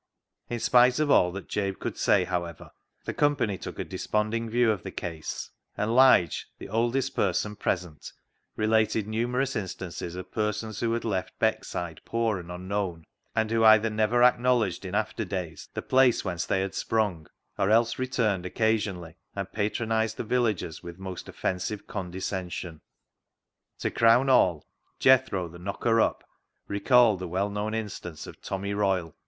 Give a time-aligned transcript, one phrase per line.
[0.49, 2.71] In spite of all that Jabe could say, however,
[3.05, 8.11] the company took a desponding view of the case, and Lige, the oldest person present,
[8.55, 13.63] re lated numerous instances of persons who had left Beckside poor and unknown, and who
[13.63, 17.27] either never acknowledged in after days the place whence they had sprung,
[17.59, 22.81] or else returned occasionally and patronised the villagers with most offensive condescension.
[23.77, 24.65] To crown all,
[24.97, 26.23] Jethro, the knocker up,
[26.67, 29.13] recalled the well known instance of Tommy Royle, who.